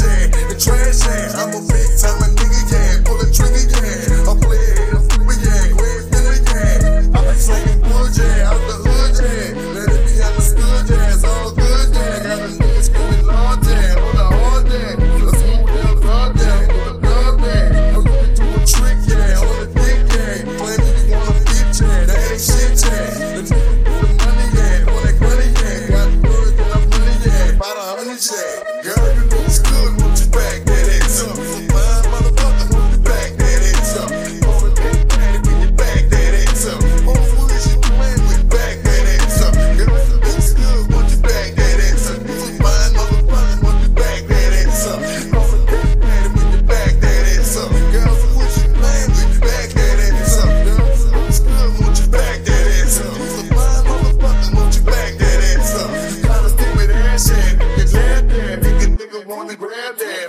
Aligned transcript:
the 0.00 0.56
trash. 0.58 1.41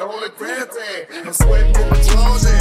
on 0.03 0.21
the 0.21 0.29
grab. 0.29 0.69
I'm 1.25 1.33
sweating 1.33 1.67
in 1.67 1.89
the 1.89 2.09
drawers. 2.11 2.52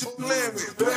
You're 0.00 0.10
playing 0.12 0.54
with. 0.54 0.91